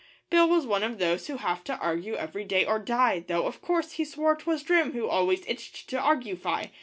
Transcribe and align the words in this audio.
Bill 0.31 0.49
was 0.49 0.65
one 0.65 0.81
of 0.81 0.97
those 0.97 1.27
who 1.27 1.37
have 1.37 1.63
to 1.65 1.77
argue 1.77 2.15
every 2.15 2.43
day 2.43 2.65
or 2.65 2.79
die 2.79 3.19
Though, 3.19 3.45
of 3.45 3.61
course, 3.61 3.91
he 3.91 4.03
swore 4.03 4.35
'twas 4.35 4.63
Jim 4.63 4.93
who 4.93 5.07
always 5.07 5.45
itched 5.47 5.87
to 5.91 5.97
argufy. 5.99 6.71